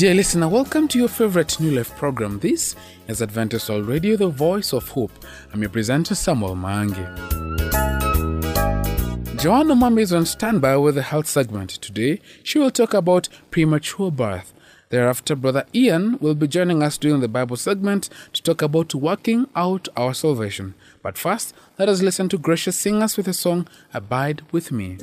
[0.00, 2.38] Dear listener, welcome to your favorite New Life program.
[2.38, 2.74] This
[3.06, 5.12] is Adventist World Radio, the voice of hope.
[5.52, 6.96] I'm your presenter, Samuel Mange.
[9.36, 11.68] Joanna Mami is on standby with the health segment.
[11.68, 14.54] Today, she will talk about premature birth.
[14.88, 19.48] Thereafter, Brother Ian will be joining us during the Bible segment to talk about working
[19.54, 20.72] out our salvation.
[21.02, 24.96] But first, let us listen to gracious singers with the song Abide with Me.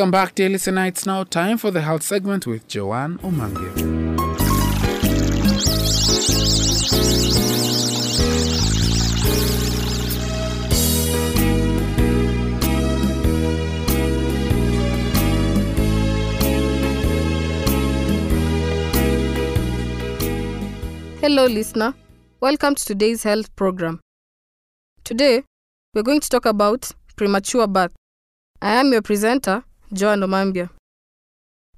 [0.00, 0.86] Welcome back, dear listener.
[0.86, 3.68] It's now time for the health segment with Joanne Omange.
[21.20, 21.92] Hello, listener.
[22.40, 24.00] Welcome to today's health program.
[25.04, 25.42] Today,
[25.92, 27.92] we're going to talk about premature birth.
[28.62, 29.62] I am your presenter,
[29.92, 30.70] Joan Omambia.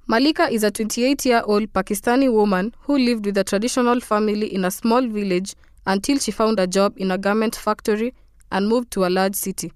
[0.07, 4.65] Malika is a 28 year old Pakistani woman who lived with a traditional family in
[4.65, 5.55] a small village
[5.87, 8.13] until she found a job in a garment factory
[8.51, 9.71] and moved to a large city.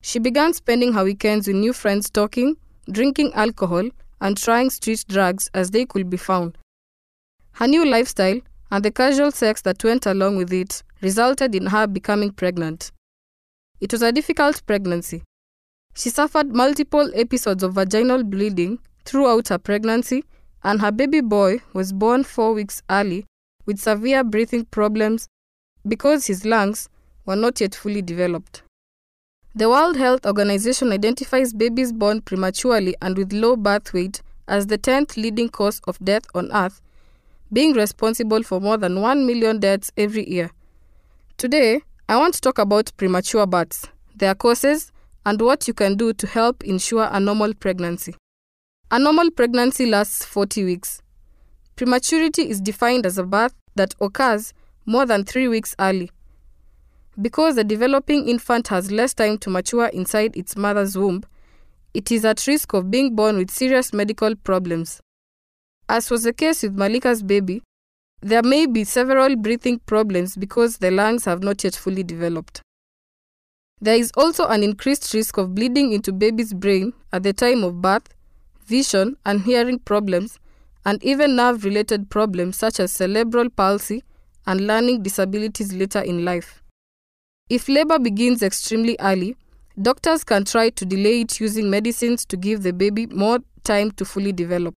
[0.00, 2.56] She began spending her weekends with new friends talking,
[2.92, 3.88] drinking alcohol,
[4.20, 6.56] and trying street drugs as they could be found.
[7.52, 8.40] Her new lifestyle
[8.70, 12.92] and the casual sex that went along with it resulted in her becoming pregnant.
[13.80, 15.22] It was a difficult pregnancy.
[15.98, 20.22] She suffered multiple episodes of vaginal bleeding throughout her pregnancy,
[20.62, 23.26] and her baby boy was born four weeks early
[23.66, 25.26] with severe breathing problems
[25.88, 26.88] because his lungs
[27.26, 28.62] were not yet fully developed.
[29.56, 34.78] The World Health Organization identifies babies born prematurely and with low birth weight as the
[34.78, 36.80] 10th leading cause of death on Earth,
[37.52, 40.52] being responsible for more than 1 million deaths every year.
[41.38, 44.92] Today, I want to talk about premature births, their causes,
[45.24, 48.14] and what you can do to help ensure a normal pregnancy.
[48.90, 51.02] A normal pregnancy lasts 40 weeks.
[51.76, 54.54] Prematurity is defined as a birth that occurs
[54.86, 56.10] more than three weeks early.
[57.20, 61.22] Because the developing infant has less time to mature inside its mother's womb,
[61.92, 65.00] it is at risk of being born with serious medical problems.
[65.88, 67.62] As was the case with Malika's baby,
[68.20, 72.62] there may be several breathing problems because the lungs have not yet fully developed.
[73.80, 77.80] There is also an increased risk of bleeding into baby's brain at the time of
[77.80, 78.08] birth,
[78.64, 80.38] vision and hearing problems,
[80.84, 84.02] and even nerve related problems such as cerebral palsy
[84.46, 86.62] and learning disabilities later in life.
[87.48, 89.36] If labor begins extremely early,
[89.80, 94.04] doctors can try to delay it using medicines to give the baby more time to
[94.04, 94.74] fully develop.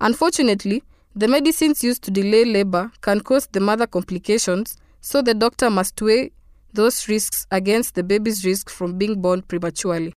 [0.00, 0.82] Unfortunately,
[1.14, 6.00] the medicines used to delay labor can cause the mother complications, so the doctor must
[6.02, 6.32] weigh
[6.76, 10.12] those risks against the baby's risk from being born prematurely.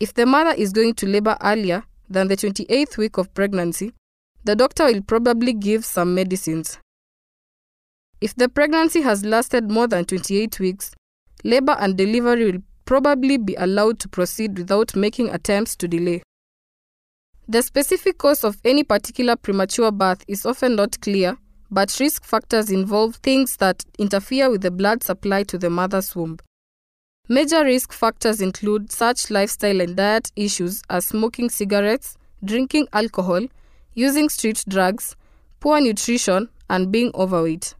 [0.00, 3.92] If the mother is going to labor earlier than the 28th week of pregnancy,
[4.42, 6.78] the doctor will probably give some medicines.
[8.20, 10.94] If the pregnancy has lasted more than 28 weeks,
[11.44, 16.22] labor and delivery will probably be allowed to proceed without making attempts to delay.
[17.48, 21.36] The specific cause of any particular premature birth is often not clear,
[21.70, 26.38] but risk factors involve things that interfere with the blood supply to the mother's womb.
[27.28, 33.46] Major risk factors include such lifestyle and diet issues as smoking cigarettes, drinking alcohol,
[33.94, 35.14] using street drugs,
[35.60, 37.74] poor nutrition, and being overweight.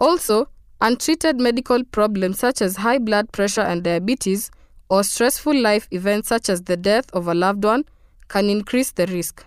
[0.00, 0.48] Also,
[0.80, 4.50] untreated medical problems such as high blood pressure and diabetes,
[4.90, 7.84] or stressful life events such as the death of a loved one,
[8.28, 9.46] can increase the risk.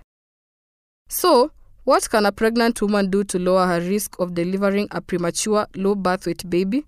[1.09, 1.51] So,
[1.85, 5.95] what can a pregnant woman do to lower her risk of delivering a premature, low
[5.95, 6.85] birth weight baby?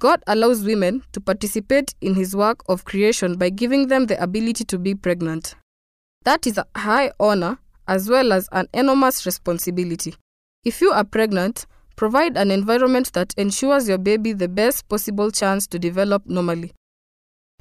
[0.00, 4.64] God allows women to participate in His work of creation by giving them the ability
[4.64, 5.54] to be pregnant.
[6.24, 10.16] That is a high honor as well as an enormous responsibility.
[10.64, 15.66] If you are pregnant, Provide an environment that ensures your baby the best possible chance
[15.68, 16.72] to develop normally.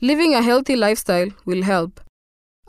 [0.02, 2.02] Living a healthy lifestyle will help.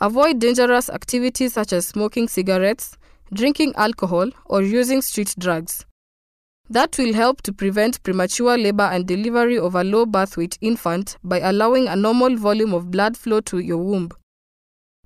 [0.00, 2.96] Avoid dangerous activities such as smoking cigarettes,
[3.32, 5.84] drinking alcohol, or using street drugs.
[6.68, 11.16] That will help to prevent premature labor and delivery of a low birth weight infant
[11.22, 14.10] by allowing a normal volume of blood flow to your womb.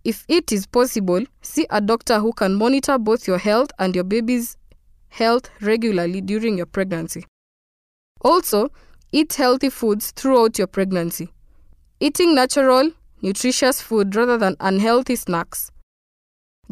[0.03, 4.05] If it is possible, see a doctor who can monitor both your health and your
[4.05, 4.57] baby's
[5.09, 7.27] health regularly during your pregnancy.
[8.23, 8.71] Also,
[9.13, 11.29] eat healthy foods throughout your pregnancy.
[12.01, 15.71] Eating natural, nutritious food rather than unhealthy snacks.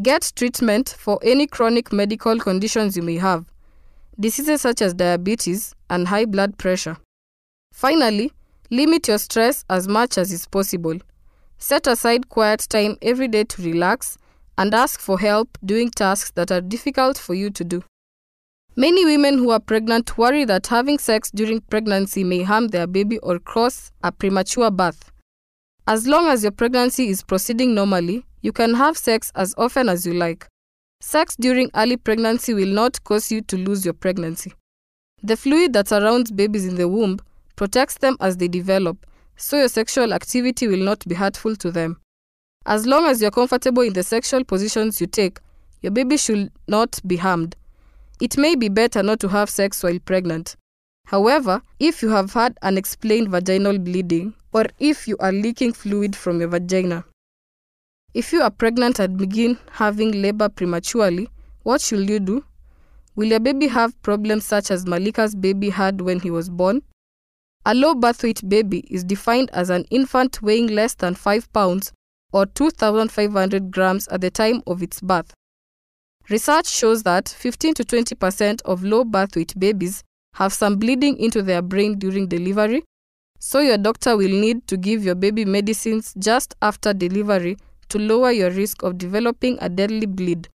[0.01, 3.47] Get treatment for any chronic medical conditions you may have,
[4.21, 6.99] diseases such as diabetes and high blood pressure.
[7.73, 8.33] Finally,
[8.71, 10.99] limit your stress as much as is possible.
[11.59, 14.17] Set aside quiet time every day to relax
[14.57, 17.83] and ask for help doing tasks that are difficult for you to do.
[18.77, 23.19] Many women who are pregnant worry that having sex during pregnancy may harm their baby
[23.19, 25.11] or cause a premature birth.
[25.89, 30.05] As long as your pregnancy is proceeding normally, you can have sex as often as
[30.05, 30.47] you like.
[31.01, 34.53] Sex during early pregnancy will not cause you to lose your pregnancy.
[35.23, 37.21] The fluid that surrounds babies in the womb
[37.57, 41.97] protects them as they develop, so your sexual activity will not be hurtful to them.
[42.67, 45.39] As long as you're comfortable in the sexual positions you take,
[45.81, 47.57] your baby should not be harmed.
[48.21, 50.55] It may be better not to have sex while pregnant.
[51.09, 56.39] However, if you have had unexplained vaginal bleeding or if you are leaking fluid from
[56.41, 57.07] your vagina.
[58.13, 61.31] If you are pregnant and begin having labor prematurely,
[61.63, 62.45] what should you do?
[63.17, 66.83] Will your baby have problems such as Malika's baby had when he was born?
[67.65, 71.91] A low birth weight baby is defined as an infant weighing less than 5 pounds
[72.35, 75.33] or 2,500 grams at the time of its birth.
[76.29, 80.05] Research shows that 15 to 20% of low birth weight babies
[80.39, 82.85] have some bleeding into their brain during delivery,
[83.41, 87.57] so your doctor will need to give your baby medicines just after delivery
[87.89, 90.49] to lower your risk of developing a deadly bleed.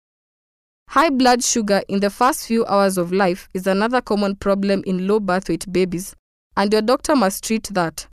[0.90, 5.06] High blood sugar in the first few hours of life is another common problem in
[5.06, 6.14] low birth weight babies,
[6.58, 8.06] and your doctor must treat that.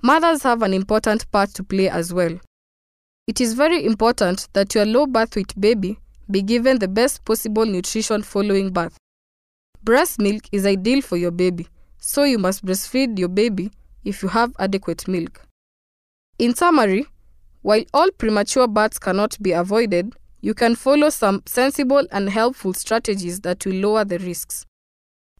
[0.00, 2.38] Mothers have an important part to play as well.
[3.26, 5.98] It is very important that your low birth weight baby
[6.30, 8.96] be given the best possible nutrition following birth.
[9.82, 11.68] Breast milk is ideal for your baby,
[11.98, 13.70] so you must breastfeed your baby
[14.04, 15.42] if you have adequate milk.
[16.38, 17.06] In summary,
[17.62, 23.40] while all premature births cannot be avoided, you can follow some sensible and helpful strategies
[23.40, 24.64] that will lower the risks.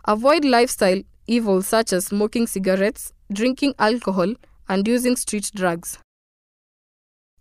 [0.07, 4.35] Avoid lifestyle evils such as smoking cigarettes, drinking alcohol,
[4.69, 5.99] and using street drugs.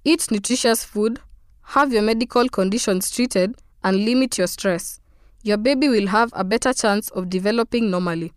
[0.03, 1.19] Eat nutritious food,
[1.61, 4.99] have your medical conditions treated, and limit your stress.
[5.47, 8.33] Your baby will have a better chance of developing normally.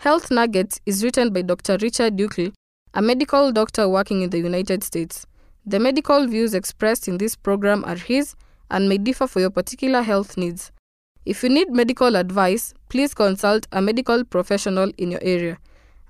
[0.00, 1.78] Health Nuggets is written by Dr.
[1.80, 2.52] Richard Dukel,
[2.92, 5.26] a medical doctor working in the United States.
[5.64, 8.34] The medical views expressed in this program are his
[8.70, 10.72] and may differ for your particular health needs.
[11.24, 15.56] If you need medical advice, please consult a medical professional in your area.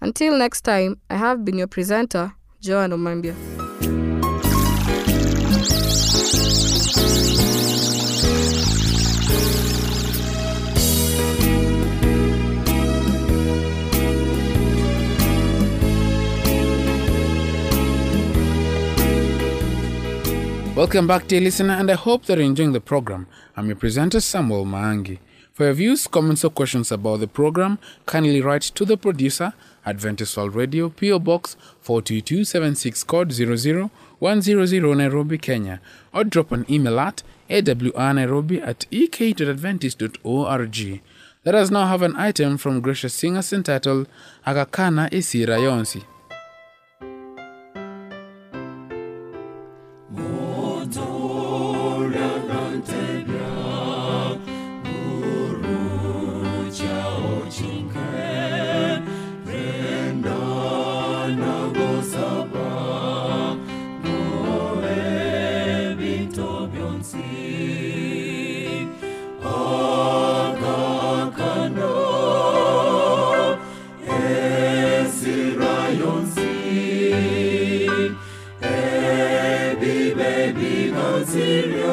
[0.01, 3.37] Until next time, I have been your presenter, Joan Omambia.
[20.77, 23.27] Welcome back, dear listener, and I hope that you're enjoying the program.
[23.57, 25.21] I'm your presenter, Samuel Maangi.
[25.55, 29.55] For your views, comments, or questions about the program, kindly write to the producer,
[29.87, 35.81] Adventist World Radio, PO Box 42276 code 00100 Nairobi, Kenya,
[36.13, 41.01] or drop an email at awrnairobi at ek.adventist.org.
[41.47, 44.09] Let us now have an item from Gracious Singers entitled
[44.47, 45.09] Agakana
[81.37, 81.86] see me.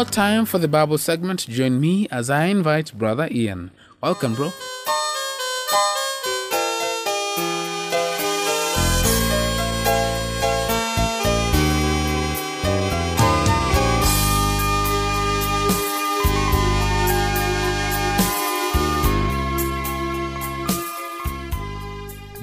[0.00, 1.46] now time for the Bible segment.
[1.46, 3.70] Join me as I invite Brother Ian.
[4.02, 4.50] Welcome, bro.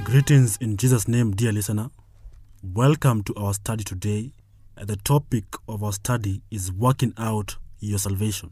[0.04, 1.90] Greetings in Jesus' name, dear listener.
[2.62, 4.34] Welcome to our study today
[4.80, 8.52] the topic of our study is working out your salvation,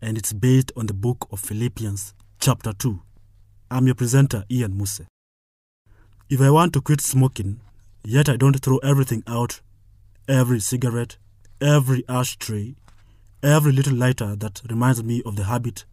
[0.00, 3.02] and it's based on the book of Philippians, chapter 2.
[3.68, 5.00] I'm your presenter, Ian Muse.
[6.30, 7.60] If I want to quit smoking,
[8.04, 9.60] yet I don't throw everything out
[10.28, 11.16] every cigarette,
[11.60, 12.76] every ashtray,
[13.42, 15.84] every little lighter that reminds me of the habit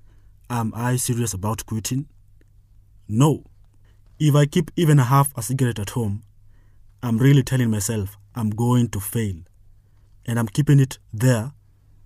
[0.48, 2.06] am I serious about quitting?
[3.08, 3.44] No.
[4.20, 6.22] If I keep even half a cigarette at home,
[7.02, 9.36] I'm really telling myself I'm going to fail.
[10.26, 11.52] And I'm keeping it there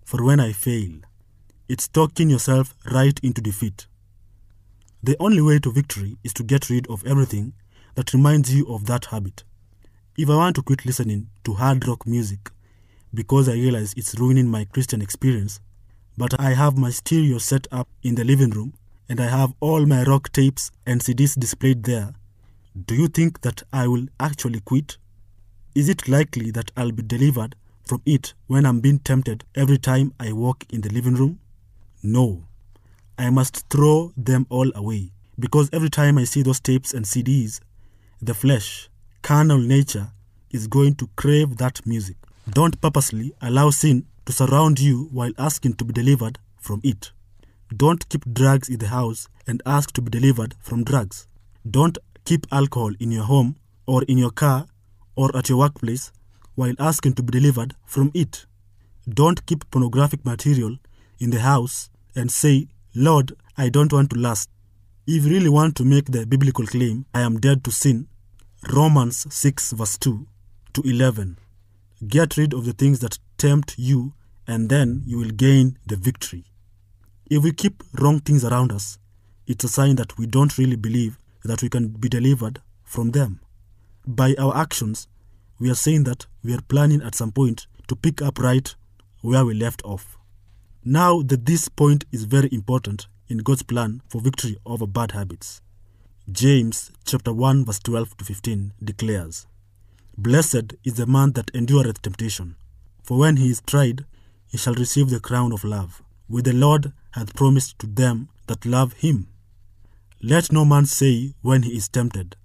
[0.04, 0.92] for when I fail.
[1.68, 3.88] It's talking yourself right into defeat.
[5.02, 7.54] The only way to victory is to get rid of everything
[7.96, 9.44] that reminds you of that habit.
[10.18, 12.52] If I want to quit listening to hard rock music
[13.14, 15.62] because I realize it's ruining my Christian experience,
[16.18, 18.74] but I have my stereo set up in the living room
[19.08, 22.14] and I have all my rock tapes and CDs displayed there,
[22.86, 24.98] do you think that I will actually quit?
[25.74, 27.56] Is it likely that I'll be delivered
[27.89, 31.39] from it when I'm being tempted every time I walk in the living room?
[32.03, 32.46] No.
[33.17, 37.60] I must throw them all away because every time I see those tapes and CDs,
[38.22, 38.89] the flesh,
[39.24, 40.12] carnal nature,
[40.51, 42.17] is going to crave that music.
[42.48, 47.12] Don't purposely allow sin to surround you while asking to be delivered from it.
[47.75, 51.25] Don't keep drugs in the house and ask to be delivered from drugs.
[51.69, 53.55] Don't keep alcohol in your home
[53.88, 54.67] or in your car
[55.15, 56.12] or at your workplace
[56.60, 58.46] while asking to be delivered from it.
[59.08, 60.75] Don't keep pornographic material
[61.18, 64.50] in the house and say, Lord, I don't want to lust.
[65.08, 68.10] If you really want to make the biblical claim, I am dead to sin,
[68.74, 70.28] Romans 6 verse 2
[70.74, 71.38] to 11.
[72.06, 74.13] Get rid of the things that tempt you
[74.46, 76.43] and then you will gain the victory.
[77.32, 78.98] If we keep wrong things around us,
[79.48, 83.39] it's a sign that we don't really believe that we can be delivered from them.
[84.06, 85.08] By our actions,
[85.60, 88.76] we are saying that we are planning at some point to pick up right
[89.22, 90.17] where we left off.
[90.86, 95.62] Now that this point is very important in God's plan for victory over bad habits.
[96.32, 99.45] James chapter 1 verse 12 to 15 declares,
[100.17, 102.56] Blessed is the man that endureth temptation,
[103.04, 104.06] for when he is tried,
[104.48, 108.65] he shall receive the crown of love, which the Lord hath promised to them that
[108.65, 109.28] love him.
[110.22, 112.36] Let no man say when he is tempted,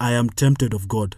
[0.00, 1.16] I am tempted of God.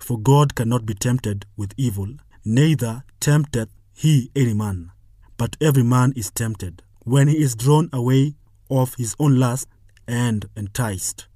[0.00, 2.08] For God cannot be tempted with evil,
[2.44, 4.90] neither tempteth he any man.
[5.36, 8.34] But every man is tempted, when he is drawn away
[8.70, 9.68] of his own lust
[10.08, 11.28] and enticed.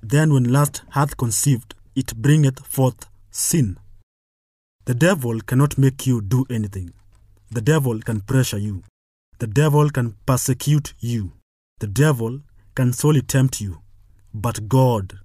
[0.00, 3.76] Then when lust hath conceived, it bringeth forth sin.
[4.84, 6.92] The devil cannot make you do anything.
[7.50, 8.82] The devil can pressure you.
[9.38, 11.32] The devil can persecute you.
[11.80, 12.40] The devil
[12.74, 13.82] can solely tempt you.
[14.32, 15.18] But God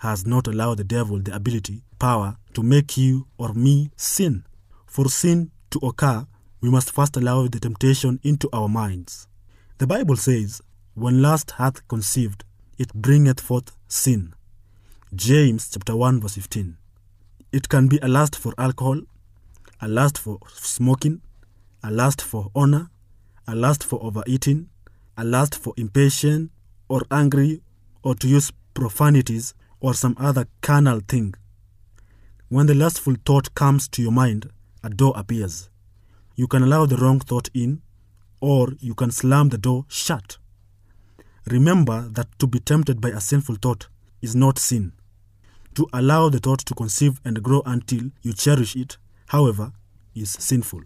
[0.00, 4.44] has not allowed the devil the ability, power, to make you or me sin.
[4.86, 6.26] For sin to occur,
[6.60, 9.28] we must first allow the temptation into our minds.
[9.78, 10.62] The Bible says,
[10.94, 12.44] When lust hath conceived,
[12.78, 14.34] it bringeth forth sin.
[15.14, 16.76] James chapter 1 verse 15.
[17.52, 19.02] It can be a lust for alcohol,
[19.82, 21.20] a lust for smoking,
[21.82, 22.90] a lust for honor,
[23.46, 24.68] a lust for overeating,
[25.16, 26.50] a lust for impatient
[26.88, 27.60] or angry
[28.02, 31.34] or to use profanities or some other carnal thing.
[32.48, 34.50] When the lustful thought comes to your mind,
[34.82, 35.70] a door appears.
[36.36, 37.82] You can allow the wrong thought in,
[38.40, 40.38] or you can slam the door shut.
[41.46, 43.88] Remember that to be tempted by a sinful thought
[44.20, 44.92] is not sin.
[45.74, 49.72] To allow the thought to conceive and grow until you cherish it, however,
[50.14, 50.82] is sinful.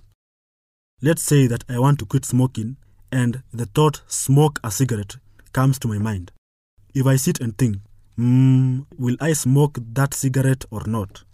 [1.00, 2.76] Let's say that I want to quit smoking
[3.10, 5.16] and the thought smoke a cigarette
[5.52, 6.32] comes to my mind.
[6.94, 7.78] If I sit and think,
[8.16, 11.24] hmm, will I smoke that cigarette or not?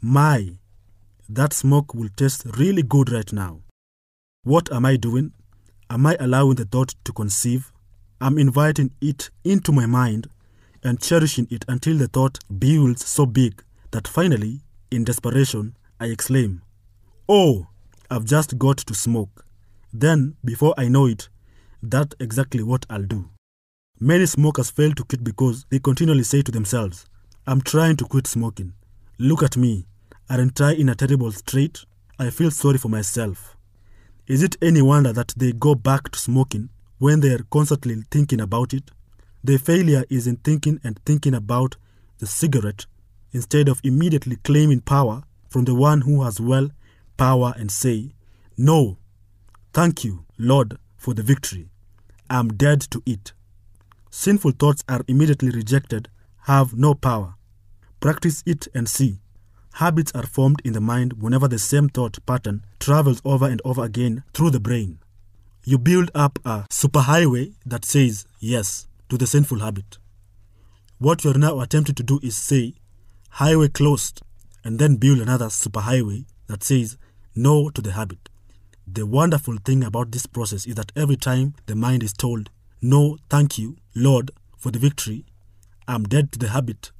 [0.00, 0.58] My,
[1.28, 3.60] that smoke will taste really good right now.
[4.42, 5.32] What am I doing?
[5.88, 7.72] Am I allowing the thought to conceive?
[8.20, 10.28] I'm inviting it into my mind
[10.82, 16.62] and cherishing it until the thought builds so big that finally, in desperation, I exclaim,
[17.28, 17.68] Oh,
[18.10, 19.46] I've just got to smoke.
[19.92, 21.28] Then, before I know it,
[21.82, 23.30] that's exactly what I'll do.
[24.04, 27.06] Many smokers fail to quit because they continually say to themselves,
[27.46, 28.74] I'm trying to quit smoking.
[29.18, 29.86] Look at me.
[30.28, 31.86] Aren't I in a terrible strait?
[32.18, 33.56] I feel sorry for myself.
[34.26, 38.42] Is it any wonder that they go back to smoking when they are constantly thinking
[38.42, 38.90] about it?
[39.42, 41.76] Their failure is in thinking and thinking about
[42.18, 42.84] the cigarette
[43.32, 46.68] instead of immediately claiming power from the one who has well
[47.16, 48.12] power and say,
[48.58, 48.98] No,
[49.72, 51.70] thank you, Lord, for the victory.
[52.28, 53.32] I'm dead to it.
[54.16, 56.08] Sinful thoughts are immediately rejected,
[56.42, 57.34] have no power.
[57.98, 59.18] Practice it and see.
[59.72, 63.82] Habits are formed in the mind whenever the same thought pattern travels over and over
[63.82, 65.00] again through the brain.
[65.64, 69.98] You build up a superhighway that says yes to the sinful habit.
[70.98, 72.74] What you are now attempting to do is say,
[73.30, 74.22] highway closed,
[74.62, 76.96] and then build another superhighway that says
[77.34, 78.28] no to the habit.
[78.86, 82.50] The wonderful thing about this process is that every time the mind is told,
[82.80, 85.24] No, thank you, Lord, for the victory,
[85.86, 86.90] I'm dead to the habit,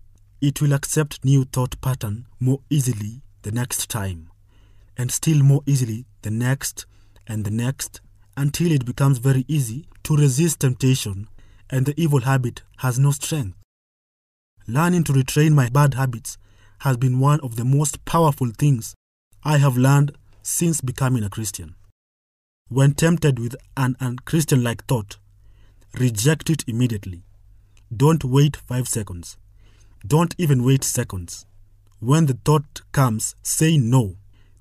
[0.40, 4.30] it will accept new thought pattern more easily the next time,
[4.96, 6.86] and still more easily the next
[7.26, 8.00] and the next,
[8.36, 11.28] until it becomes very easy to resist temptation
[11.68, 13.56] and the evil habit has no strength.
[14.68, 16.38] Learning to retrain my bad habits
[16.80, 18.94] has been one of the most powerful things
[19.42, 21.74] I have learned since becoming a Christian.
[22.68, 25.16] When tempted with an unchristian like thought,
[25.98, 27.22] reject it immediately.
[27.94, 29.36] Don't wait five seconds.
[30.06, 31.46] Don't even wait seconds.
[32.00, 34.16] When the thought comes, say no.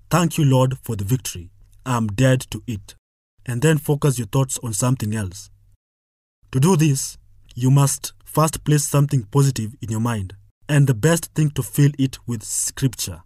[0.10, 1.50] Thank you, Lord, for the victory.
[1.86, 2.96] I'm dead to it.
[3.46, 5.50] And then focus your thoughts on something else.
[6.52, 7.18] To do this,
[7.56, 10.36] you must first place something positive in your mind,
[10.70, 13.24] and the best thing to fill it with scripture.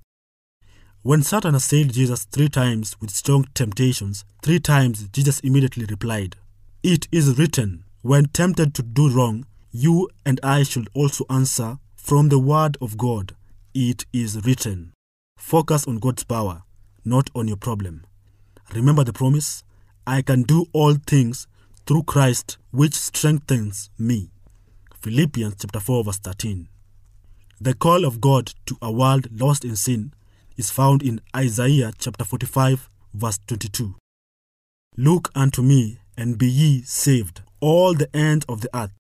[1.02, 6.36] When Satan assailed Jesus three times with strong temptations, three times Jesus immediately replied,
[6.84, 12.30] It is written, when tempted to do wrong, you and I should also answer from
[12.30, 13.36] the word of God.
[13.74, 14.94] It is written.
[15.38, 16.64] Focus on God's power,
[17.06, 18.06] not on your problem.
[18.74, 19.64] Remember the promise?
[20.06, 21.48] I can do all things
[21.86, 24.30] through Christ which strengthens me.
[25.02, 26.68] Philippians chapter 4 verse 13.
[27.60, 30.14] The call of God to a world lost in sin
[30.58, 33.96] is found in Isaiah chapter 45 verse 22.
[34.98, 38.92] Look unto me and be ye saved, all the ends of the earth.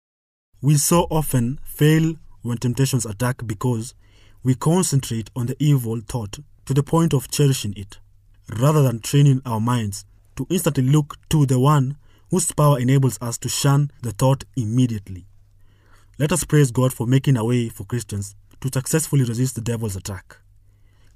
[0.61, 3.93] We so often fail when temptations attack because
[4.43, 7.99] we concentrate on the evil thought to the point of cherishing it,
[8.57, 11.97] rather than training our minds to instantly look to the one
[12.29, 15.25] whose power enables us to shun the thought immediately.
[16.19, 19.95] Let us praise God for making a way for Christians to successfully resist the devil's
[19.95, 20.37] attack.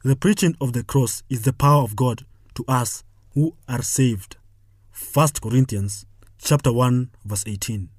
[0.04, 2.25] The preaching of the cross is the power of God
[2.56, 4.38] to us who are saved.
[5.13, 6.06] 1 Corinthians
[6.43, 7.89] chapter 1 verse 18.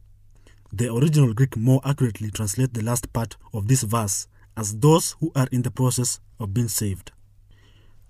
[0.73, 4.27] The original Greek more accurately translates the last part of this verse
[4.57, 7.13] as those who are in the process of being saved.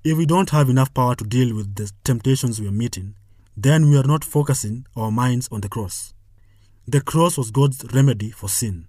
[0.05, 3.15] If we don't have enough power to deal with the temptations we are meeting,
[3.57, 6.15] then we are not focusing our minds on the cross.
[6.89, 8.87] The cross was God's remedy for sin.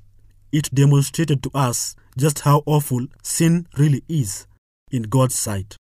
[0.51, 4.47] It demonstrated to us just how awful sin really is
[4.91, 5.75] in God's sight.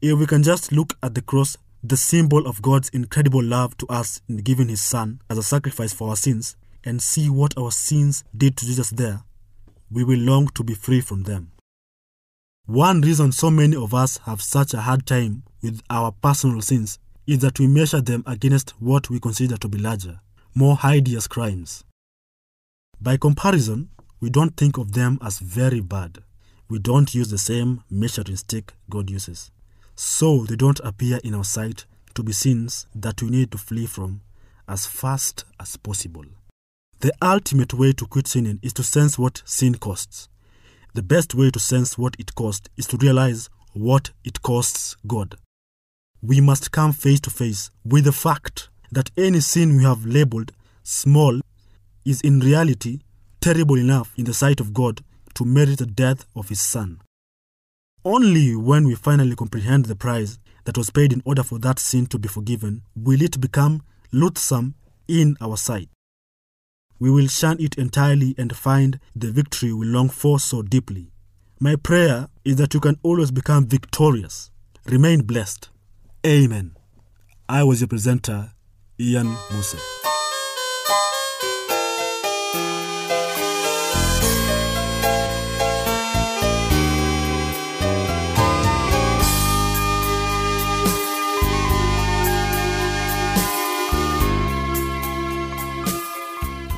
[0.00, 3.86] If we can just look at the cross, the symbol of God's incredible love to
[3.88, 7.70] us in giving His Son as a sacrifice for our sins, and see what our
[7.70, 9.22] sins did to Jesus there,
[9.90, 11.52] we will long to be free from them.
[12.66, 16.98] One reason so many of us have such a hard time with our personal sins
[17.26, 20.20] is that we measure them against what we consider to be larger,
[20.54, 21.84] more hideous crimes.
[23.00, 23.88] By comparison,
[24.20, 26.18] we don't think of them as very bad.
[26.68, 29.50] We don't use the same measuring stick God uses.
[30.02, 31.84] So they don't appear in our sight
[32.14, 34.22] to be sins that we need to flee from
[34.66, 36.24] as fast as possible.
[37.00, 40.30] The ultimate way to quit sinning is to sense what sin costs.
[40.94, 45.34] The best way to sense what it costs is to realize what it costs God.
[46.22, 50.52] We must come face to face with the fact that any sin we have labeled
[50.82, 51.42] small
[52.06, 53.00] is in reality
[53.42, 55.02] terrible enough in the sight of God
[55.34, 57.02] to merit the death of His Son.
[58.04, 62.06] Only when we finally comprehend the price that was paid in order for that sin
[62.06, 64.74] to be forgiven will it become loathsome
[65.06, 65.90] in our sight.
[66.98, 71.12] We will shun it entirely and find the victory we long for so deeply.
[71.58, 74.50] My prayer is that you can always become victorious.
[74.86, 75.68] Remain blessed.
[76.26, 76.76] Amen.
[77.50, 78.52] I was your presenter,
[78.98, 79.99] Ian Musa.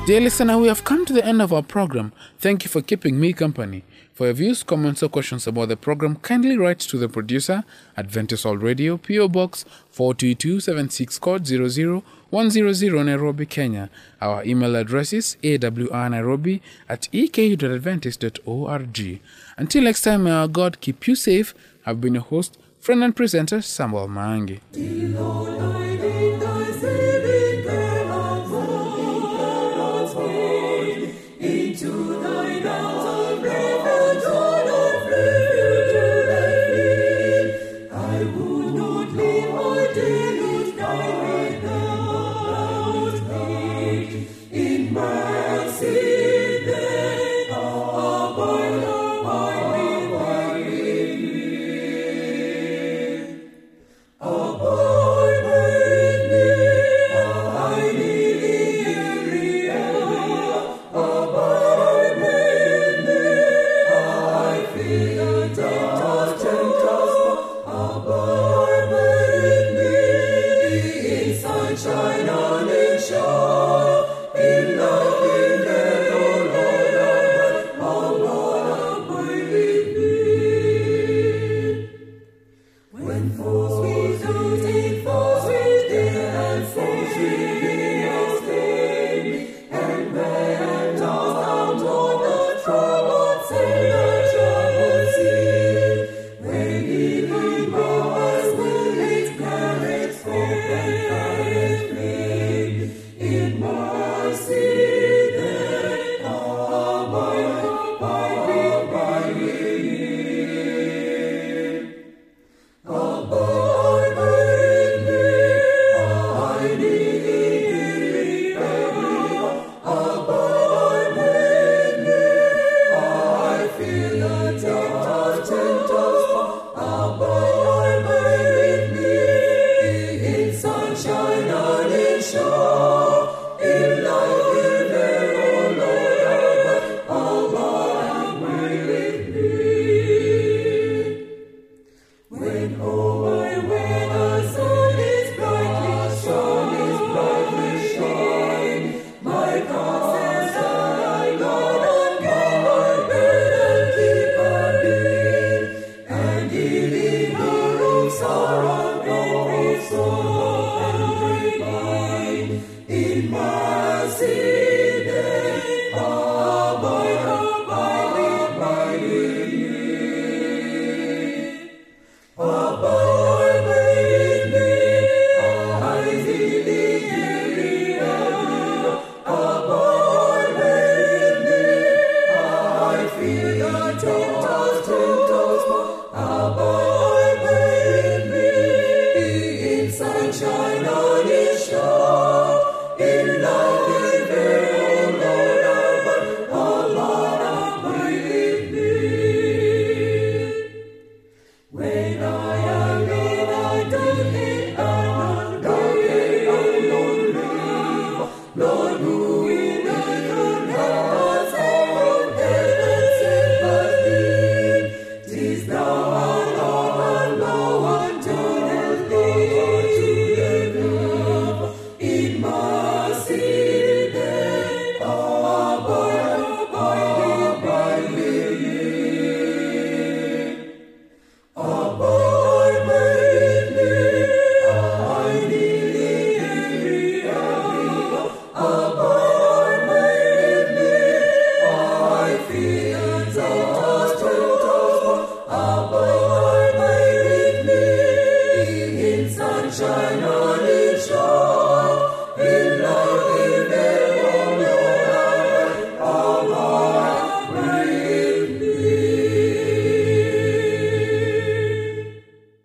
[0.05, 2.11] Dear listener, we have come to the end of our program.
[2.37, 3.85] Thank you for keeping me company.
[4.13, 7.63] For your views, comments, or questions about the program, kindly write to the producer,
[7.95, 13.89] Adventist World Radio, PO Box 42276 code 00100 Nairobi, Kenya.
[14.19, 19.21] Our email address is awrnairobi at eku.adventist.org.
[19.55, 21.53] Until next time, may our God keep you safe.
[21.85, 24.59] I've been your host, friend and presenter, Samuel Mangi.